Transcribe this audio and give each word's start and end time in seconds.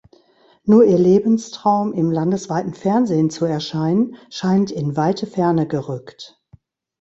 Nur 0.63 0.83
ihr 0.85 0.97
Lebenstraum, 0.97 1.93
im 1.93 2.09
landesweiten 2.09 2.73
Fernsehen 2.73 3.29
zu 3.29 3.45
erscheinen, 3.45 4.15
scheint 4.31 4.71
in 4.71 4.97
weite 4.97 5.27
Ferne 5.27 5.67
gerückt. 5.67 6.41